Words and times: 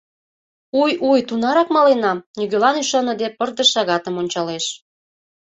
—Уй-уй, 0.81 1.19
тунарак 1.29 1.69
маленам?— 1.75 2.25
нигӧлан 2.37 2.75
ӱшаныде, 2.81 3.27
пырдыж 3.37 3.67
шагатым 3.73 4.15
ончалеш. 4.21 4.65